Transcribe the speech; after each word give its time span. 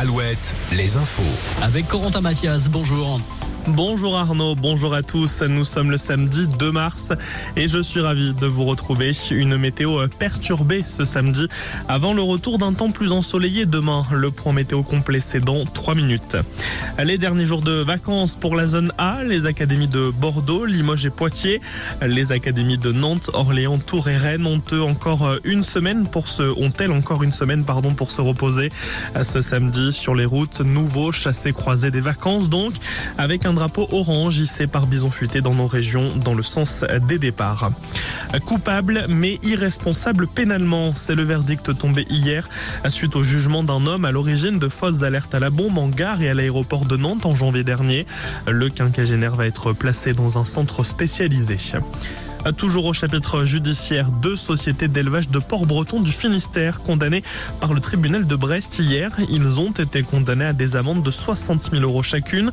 Alouette, 0.00 0.54
les 0.70 0.96
infos. 0.96 1.24
Avec 1.60 1.88
Corentin 1.88 2.20
Mathias, 2.20 2.68
bonjour. 2.68 3.18
Bonjour 3.76 4.16
Arnaud, 4.16 4.54
bonjour 4.54 4.94
à 4.94 5.02
tous. 5.02 5.42
Nous 5.42 5.64
sommes 5.64 5.90
le 5.90 5.98
samedi 5.98 6.46
2 6.46 6.72
mars 6.72 7.12
et 7.54 7.68
je 7.68 7.78
suis 7.78 8.00
ravi 8.00 8.34
de 8.34 8.46
vous 8.46 8.64
retrouver. 8.64 9.10
Une 9.30 9.58
météo 9.58 10.08
perturbée 10.18 10.84
ce 10.86 11.04
samedi 11.04 11.46
avant 11.86 12.14
le 12.14 12.22
retour 12.22 12.56
d'un 12.56 12.72
temps 12.72 12.90
plus 12.90 13.12
ensoleillé 13.12 13.66
demain. 13.66 14.06
Le 14.10 14.30
point 14.30 14.54
météo 14.54 14.82
complet 14.82 15.20
c'est 15.20 15.40
dans 15.40 15.66
3 15.66 15.94
minutes. 15.94 16.36
Les 17.04 17.18
derniers 17.18 17.44
jours 17.44 17.60
de 17.60 17.82
vacances 17.82 18.36
pour 18.36 18.56
la 18.56 18.66
zone 18.66 18.90
A, 18.96 19.22
les 19.22 19.44
académies 19.44 19.86
de 19.86 20.10
Bordeaux, 20.10 20.64
Limoges 20.64 21.04
et 21.04 21.10
Poitiers, 21.10 21.60
les 22.00 22.32
académies 22.32 22.78
de 22.78 22.92
Nantes, 22.92 23.30
Orléans, 23.34 23.78
Tours 23.78 24.08
et 24.08 24.16
Rennes 24.16 24.46
ont 24.46 24.62
encore 24.80 25.34
une 25.44 25.62
semaine 25.62 26.08
pour 26.08 26.28
se 26.28 26.42
ont-elles 26.58 26.92
encore 26.92 27.22
une 27.22 27.32
semaine 27.32 27.64
pardon 27.64 27.94
pour 27.94 28.12
se 28.12 28.22
reposer 28.22 28.72
ce 29.22 29.42
samedi 29.42 29.92
sur 29.92 30.14
les 30.14 30.24
routes. 30.24 30.62
Nouveau 30.62 31.12
chassé 31.12 31.52
croisé 31.52 31.90
des 31.90 32.00
vacances 32.00 32.48
donc 32.48 32.72
avec 33.18 33.44
un 33.44 33.57
drapeau 33.58 33.88
orange 33.90 34.38
hissé 34.38 34.68
par 34.68 34.86
Bison 34.86 35.10
Futé 35.10 35.40
dans 35.40 35.54
nos 35.54 35.66
régions 35.66 36.10
dans 36.14 36.34
le 36.34 36.44
sens 36.44 36.84
des 37.08 37.18
départs. 37.18 37.72
Coupable 38.46 39.06
mais 39.08 39.40
irresponsable 39.42 40.28
pénalement, 40.28 40.94
c'est 40.94 41.16
le 41.16 41.24
verdict 41.24 41.76
tombé 41.76 42.06
hier 42.08 42.48
suite 42.88 43.16
au 43.16 43.24
jugement 43.24 43.64
d'un 43.64 43.84
homme 43.86 44.04
à 44.04 44.12
l'origine 44.12 44.60
de 44.60 44.68
fausses 44.68 45.02
alertes 45.02 45.34
à 45.34 45.40
la 45.40 45.50
bombe 45.50 45.76
en 45.76 45.88
gare 45.88 46.22
et 46.22 46.30
à 46.30 46.34
l'aéroport 46.34 46.84
de 46.84 46.96
Nantes 46.96 47.26
en 47.26 47.34
janvier 47.34 47.64
dernier. 47.64 48.06
Le 48.46 48.68
quinquagénaire 48.68 49.34
va 49.34 49.46
être 49.46 49.72
placé 49.72 50.12
dans 50.12 50.38
un 50.38 50.44
centre 50.44 50.84
spécialisé. 50.84 51.56
Toujours 52.56 52.86
au 52.86 52.92
chapitre 52.92 53.44
judiciaire, 53.44 54.10
deux 54.10 54.36
sociétés 54.36 54.88
d'élevage 54.88 55.28
de 55.28 55.38
Port-Breton 55.38 56.00
du 56.00 56.12
Finistère 56.12 56.80
condamnées 56.80 57.22
par 57.60 57.74
le 57.74 57.80
tribunal 57.80 58.26
de 58.26 58.36
Brest 58.36 58.78
hier. 58.78 59.10
Ils 59.28 59.60
ont 59.60 59.70
été 59.70 60.02
condamnés 60.02 60.46
à 60.46 60.52
des 60.52 60.74
amendes 60.74 61.02
de 61.02 61.10
60 61.10 61.70
000 61.72 61.82
euros 61.82 62.02
chacune, 62.02 62.50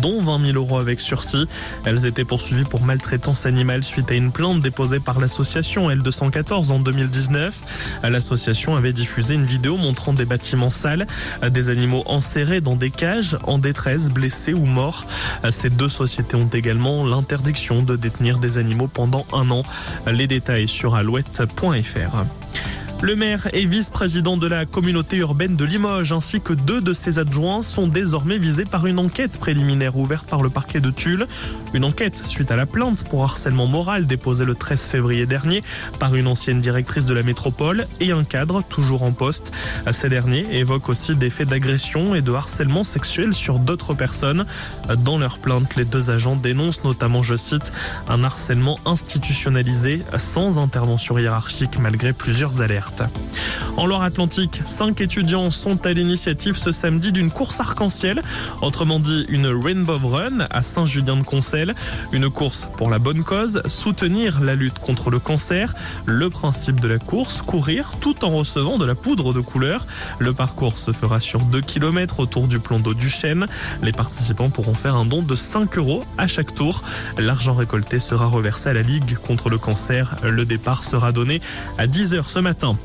dont 0.00 0.20
20 0.22 0.46
000 0.46 0.56
euros 0.56 0.78
avec 0.78 0.98
sursis. 0.98 1.46
Elles 1.84 2.06
étaient 2.06 2.24
poursuivies 2.24 2.64
pour 2.64 2.82
maltraitance 2.82 3.44
animale 3.44 3.84
suite 3.84 4.10
à 4.10 4.14
une 4.14 4.32
plainte 4.32 4.62
déposée 4.62 5.00
par 5.00 5.20
l'association 5.20 5.90
L214 5.90 6.70
en 6.70 6.78
2019. 6.78 8.00
L'association 8.04 8.76
avait 8.76 8.94
diffusé 8.94 9.34
une 9.34 9.46
vidéo 9.46 9.76
montrant 9.76 10.14
des 10.14 10.24
bâtiments 10.24 10.70
sales, 10.70 11.06
des 11.50 11.68
animaux 11.68 12.02
enserrés 12.06 12.60
dans 12.60 12.76
des 12.76 12.90
cages, 12.90 13.36
en 13.44 13.58
détresse, 13.58 14.08
blessés 14.08 14.54
ou 14.54 14.64
morts. 14.64 15.04
Ces 15.50 15.70
deux 15.70 15.90
sociétés 15.90 16.36
ont 16.36 16.48
également 16.48 17.04
l'interdiction 17.04 17.82
de 17.82 17.96
détenir 17.96 18.38
des 18.38 18.56
animaux 18.56 18.88
pendant 18.88 19.23
un 19.32 19.50
an. 19.50 19.62
Les 20.06 20.26
détails 20.26 20.68
sur 20.68 20.94
alouette.fr. 20.94 22.24
Le 23.02 23.16
maire 23.16 23.48
et 23.52 23.66
vice-président 23.66 24.38
de 24.38 24.46
la 24.46 24.64
communauté 24.64 25.18
urbaine 25.18 25.56
de 25.56 25.64
Limoges 25.64 26.12
ainsi 26.12 26.40
que 26.40 26.54
deux 26.54 26.80
de 26.80 26.94
ses 26.94 27.18
adjoints 27.18 27.60
sont 27.60 27.86
désormais 27.86 28.38
visés 28.38 28.64
par 28.64 28.86
une 28.86 28.98
enquête 28.98 29.38
préliminaire 29.38 29.96
ouverte 29.96 30.26
par 30.26 30.40
le 30.40 30.48
parquet 30.48 30.80
de 30.80 30.90
Tulle. 30.90 31.26
Une 31.74 31.84
enquête 31.84 32.16
suite 32.16 32.50
à 32.50 32.56
la 32.56 32.64
plainte 32.64 33.04
pour 33.04 33.22
harcèlement 33.22 33.66
moral 33.66 34.06
déposée 34.06 34.46
le 34.46 34.54
13 34.54 34.80
février 34.80 35.26
dernier 35.26 35.62
par 35.98 36.14
une 36.14 36.26
ancienne 36.26 36.60
directrice 36.60 37.04
de 37.04 37.12
la 37.12 37.22
métropole 37.22 37.86
et 38.00 38.12
un 38.12 38.24
cadre 38.24 38.62
toujours 38.62 39.02
en 39.02 39.12
poste. 39.12 39.52
Ces 39.90 40.08
derniers 40.08 40.46
évoquent 40.50 40.88
aussi 40.88 41.14
des 41.14 41.30
faits 41.30 41.48
d'agression 41.48 42.14
et 42.14 42.22
de 42.22 42.32
harcèlement 42.32 42.84
sexuel 42.84 43.34
sur 43.34 43.58
d'autres 43.58 43.94
personnes. 43.94 44.46
Dans 45.04 45.18
leur 45.18 45.38
plainte, 45.38 45.76
les 45.76 45.84
deux 45.84 46.10
agents 46.10 46.36
dénoncent 46.36 46.84
notamment, 46.84 47.22
je 47.22 47.36
cite, 47.36 47.72
un 48.08 48.24
harcèlement 48.24 48.78
institutionnalisé 48.86 50.02
sans 50.16 50.58
intervention 50.58 51.18
hiérarchique 51.18 51.78
malgré 51.78 52.12
plusieurs 52.12 52.62
alertes. 52.62 52.83
certa. 52.84 53.10
En 53.76 53.86
Loire-Atlantique, 53.86 54.62
cinq 54.66 55.00
étudiants 55.00 55.50
sont 55.50 55.84
à 55.84 55.92
l'initiative 55.92 56.56
ce 56.56 56.70
samedi 56.70 57.10
d'une 57.10 57.30
course 57.30 57.58
arc-en-ciel, 57.58 58.22
autrement 58.62 59.00
dit 59.00 59.26
une 59.28 59.48
Rainbow 59.48 59.98
Run 59.98 60.46
à 60.48 60.62
Saint-Julien-de-Concel. 60.62 61.74
Une 62.12 62.30
course 62.30 62.68
pour 62.76 62.88
la 62.88 63.00
bonne 63.00 63.24
cause, 63.24 63.62
soutenir 63.66 64.40
la 64.40 64.54
lutte 64.54 64.78
contre 64.78 65.10
le 65.10 65.18
cancer. 65.18 65.74
Le 66.06 66.30
principe 66.30 66.80
de 66.80 66.86
la 66.86 66.98
course, 66.98 67.42
courir 67.42 67.94
tout 68.00 68.24
en 68.24 68.30
recevant 68.30 68.78
de 68.78 68.84
la 68.84 68.94
poudre 68.94 69.32
de 69.32 69.40
couleur. 69.40 69.86
Le 70.20 70.32
parcours 70.32 70.78
se 70.78 70.92
fera 70.92 71.18
sur 71.18 71.40
2 71.40 71.60
km 71.60 72.20
autour 72.20 72.46
du 72.46 72.60
plan 72.60 72.78
d'eau 72.78 72.94
du 72.94 73.08
Chêne. 73.08 73.46
Les 73.82 73.92
participants 73.92 74.50
pourront 74.50 74.74
faire 74.74 74.94
un 74.94 75.04
don 75.04 75.22
de 75.22 75.34
5 75.34 75.76
euros 75.78 76.04
à 76.16 76.28
chaque 76.28 76.54
tour. 76.54 76.84
L'argent 77.18 77.54
récolté 77.54 77.98
sera 77.98 78.26
reversé 78.26 78.68
à 78.68 78.72
la 78.72 78.82
Ligue 78.82 79.16
contre 79.16 79.50
le 79.50 79.58
cancer. 79.58 80.14
Le 80.22 80.44
départ 80.44 80.84
sera 80.84 81.10
donné 81.10 81.40
à 81.76 81.88
10h 81.88 82.28
ce 82.28 82.38
matin. 82.38 82.78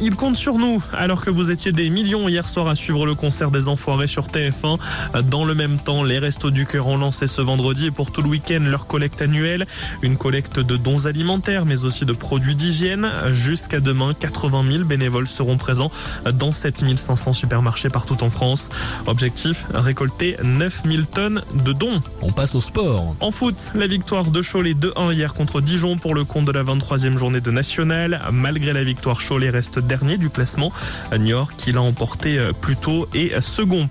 Ils 0.00 0.14
comptent 0.14 0.36
sur 0.36 0.58
nous, 0.58 0.82
alors 0.92 1.20
que 1.22 1.30
vous 1.30 1.50
étiez 1.50 1.72
des 1.72 1.90
millions 1.90 2.28
hier 2.28 2.46
soir 2.46 2.68
à 2.68 2.74
suivre 2.74 3.06
le 3.06 3.14
concert 3.14 3.50
des 3.50 3.68
Enfoirés 3.68 4.06
sur 4.06 4.26
TF1. 4.28 4.78
Dans 5.24 5.44
le 5.44 5.54
même 5.54 5.78
temps, 5.78 6.02
les 6.02 6.18
Restos 6.18 6.50
du 6.50 6.66
Cœur 6.66 6.86
ont 6.88 6.96
lancé 6.96 7.26
ce 7.26 7.40
vendredi 7.40 7.86
et 7.86 7.90
pour 7.90 8.12
tout 8.12 8.22
le 8.22 8.28
week-end 8.28 8.60
leur 8.60 8.86
collecte 8.86 9.22
annuelle. 9.22 9.66
Une 10.02 10.16
collecte 10.16 10.60
de 10.60 10.76
dons 10.76 11.06
alimentaires, 11.06 11.64
mais 11.64 11.84
aussi 11.84 12.04
de 12.04 12.12
produits 12.12 12.54
d'hygiène. 12.54 13.10
Jusqu'à 13.32 13.80
demain, 13.80 14.14
80 14.14 14.64
000 14.70 14.84
bénévoles 14.84 15.28
seront 15.28 15.56
présents 15.56 15.90
dans 16.32 16.52
7500 16.52 17.32
supermarchés 17.32 17.90
partout 17.90 18.22
en 18.22 18.30
France. 18.30 18.68
Objectif, 19.06 19.66
récolter 19.74 20.36
9000 20.42 21.06
tonnes 21.06 21.42
de 21.64 21.72
dons. 21.72 22.02
On 22.22 22.32
passe 22.32 22.54
au 22.54 22.60
sport. 22.60 23.16
En 23.20 23.30
foot, 23.30 23.72
la 23.74 23.86
victoire 23.86 24.30
de 24.30 24.40
Cholet 24.42 24.74
2-1 24.74 25.12
hier 25.12 25.34
contre 25.34 25.60
Dijon 25.60 25.96
pour 25.96 26.14
le 26.14 26.24
compte 26.24 26.44
de 26.44 26.52
la 26.52 26.62
23e 26.62 27.16
journée 27.16 27.40
de 27.40 27.50
National. 27.50 28.22
Malgré 28.32 28.72
la 28.72 28.84
victoire, 28.84 29.18
Cholet 29.26 29.50
reste 29.50 29.79
dernier 29.80 30.18
du 30.18 30.30
classement. 30.30 30.72
Niort, 31.18 31.56
qui 31.56 31.72
l'a 31.72 31.82
emporté 31.82 32.38
plus 32.60 32.76
tôt, 32.76 33.08
est 33.14 33.40
second. 33.40 33.88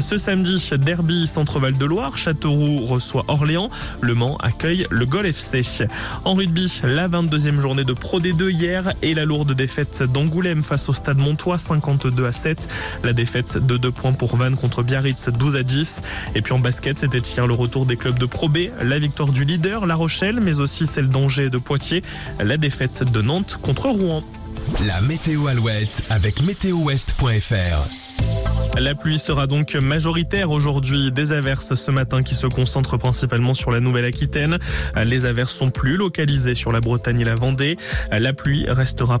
Ce 0.00 0.18
samedi, 0.18 0.70
derby 0.78 1.26
Centre-Val 1.26 1.76
de 1.76 1.84
Loire, 1.84 2.16
Châteauroux 2.16 2.84
reçoit 2.86 3.24
Orléans, 3.28 3.70
Le 4.00 4.14
Mans 4.14 4.36
accueille 4.38 4.86
le 4.90 5.06
Gol 5.06 5.26
FC. 5.26 5.62
En 6.24 6.34
rugby, 6.34 6.80
la 6.84 7.08
22e 7.08 7.60
journée 7.60 7.84
de 7.84 7.92
Pro 7.92 8.20
D2 8.20 8.50
hier 8.50 8.92
et 9.02 9.14
la 9.14 9.24
lourde 9.24 9.52
défaite 9.52 10.02
d'Angoulême 10.02 10.64
face 10.64 10.88
au 10.88 10.92
Stade 10.92 11.18
Montois 11.18 11.58
52 11.58 12.26
à 12.26 12.32
7. 12.32 12.68
La 13.04 13.12
défaite 13.12 13.58
de 13.58 13.76
2 13.76 13.90
points 13.90 14.12
pour 14.12 14.36
Vannes 14.36 14.56
contre 14.56 14.82
Biarritz 14.82 15.28
12 15.28 15.56
à 15.56 15.62
10. 15.62 16.02
Et 16.34 16.42
puis 16.42 16.52
en 16.52 16.58
basket, 16.58 16.98
c'était 16.98 17.18
hier 17.18 17.46
le 17.46 17.54
retour 17.54 17.86
des 17.86 17.96
clubs 17.96 18.18
de 18.18 18.26
Pro 18.26 18.48
B, 18.48 18.68
la 18.82 18.98
victoire 18.98 19.32
du 19.32 19.44
leader 19.44 19.86
La 19.86 19.94
Rochelle, 19.94 20.40
mais 20.40 20.60
aussi 20.60 20.86
celle 20.86 21.08
d'Angers 21.08 21.46
et 21.46 21.50
de 21.50 21.58
Poitiers, 21.58 22.02
la 22.40 22.56
défaite 22.56 23.04
de 23.10 23.22
Nantes 23.22 23.58
contre 23.62 23.86
Rouen. 23.88 24.22
La 24.86 25.00
météo 25.00 25.46
Alouette 25.46 26.02
avec 26.10 26.42
météowest.fr. 26.42 27.88
La 28.78 28.94
pluie 28.94 29.18
sera 29.18 29.46
donc 29.46 29.74
majoritaire 29.74 30.50
aujourd'hui. 30.50 31.12
Des 31.12 31.32
averses 31.32 31.74
ce 31.74 31.90
matin 31.90 32.22
qui 32.22 32.34
se 32.34 32.46
concentrent 32.46 32.96
principalement 32.96 33.52
sur 33.52 33.70
la 33.70 33.80
Nouvelle-Aquitaine. 33.80 34.58
Les 35.04 35.26
averses 35.26 35.52
sont 35.52 35.70
plus 35.70 35.96
localisées 35.96 36.54
sur 36.54 36.72
la 36.72 36.80
Bretagne 36.80 37.20
et 37.20 37.24
la 37.24 37.34
Vendée. 37.34 37.76
La 38.10 38.32
pluie 38.32 38.64
restera 38.68 39.18